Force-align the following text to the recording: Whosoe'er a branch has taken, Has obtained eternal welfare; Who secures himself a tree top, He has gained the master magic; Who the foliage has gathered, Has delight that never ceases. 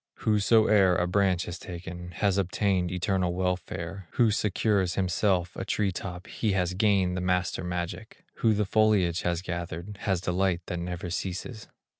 Whosoe'er 0.25 0.95
a 0.95 1.05
branch 1.05 1.45
has 1.45 1.59
taken, 1.59 2.09
Has 2.09 2.39
obtained 2.39 2.91
eternal 2.91 3.35
welfare; 3.35 4.07
Who 4.13 4.31
secures 4.31 4.95
himself 4.95 5.55
a 5.55 5.63
tree 5.63 5.91
top, 5.91 6.25
He 6.25 6.53
has 6.53 6.73
gained 6.73 7.15
the 7.15 7.21
master 7.21 7.63
magic; 7.63 8.23
Who 8.37 8.55
the 8.55 8.65
foliage 8.65 9.21
has 9.21 9.43
gathered, 9.43 9.97
Has 10.01 10.19
delight 10.19 10.61
that 10.65 10.79
never 10.79 11.11
ceases. 11.11 11.67